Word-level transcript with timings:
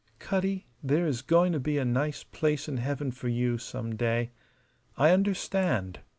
"Cutty, 0.17 0.65
there 0.81 1.05
is 1.05 1.21
going 1.21 1.51
to 1.53 1.59
be 1.59 1.77
a 1.77 1.85
nice 1.85 2.23
place 2.23 2.67
in 2.67 2.77
heaven 2.77 3.11
for 3.11 3.27
you 3.27 3.59
some 3.59 3.95
day. 3.95 4.31
I 4.97 5.11
understand. 5.11 5.99